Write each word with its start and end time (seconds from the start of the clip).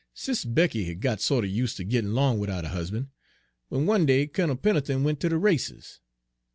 "Sis' 0.15 0.45
Becky 0.45 0.85
had 0.85 0.99
got 0.99 1.21
sorter 1.21 1.45
useter' 1.45 1.83
gittin' 1.83 2.15
'long 2.15 2.39
widout 2.39 2.63
her 2.65 2.71
husban', 2.71 3.11
w'en 3.69 3.85
one 3.85 4.07
day 4.07 4.25
Kunnel 4.25 4.55
Pen'leton 4.55 5.03
went 5.03 5.19
ter 5.19 5.29
de 5.29 5.37
races. 5.37 5.99